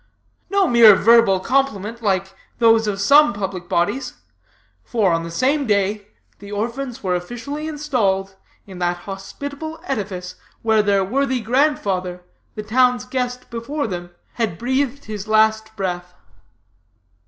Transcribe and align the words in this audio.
No 0.49 0.65
mere 0.67 0.95
verbal 0.95 1.39
compliment, 1.39 2.01
like 2.01 2.33
those 2.57 2.87
of 2.87 2.99
some 2.99 3.33
public 3.33 3.69
bodies; 3.69 4.13
for, 4.83 5.11
on 5.13 5.21
the 5.21 5.29
same 5.29 5.67
day, 5.67 6.07
the 6.39 6.51
orphans 6.51 7.03
were 7.03 7.13
officially 7.13 7.67
installed 7.67 8.35
in 8.65 8.79
that 8.79 8.97
hospitable 9.05 9.79
edifice 9.83 10.33
where 10.63 10.81
their 10.81 11.05
worthy 11.05 11.39
grandfather, 11.39 12.23
the 12.55 12.63
town's 12.63 13.05
guest 13.05 13.51
before 13.51 13.85
them, 13.85 14.09
had 14.33 14.57
breathed 14.57 15.05
his 15.05 15.27
last 15.27 15.75
breath. 15.75 16.15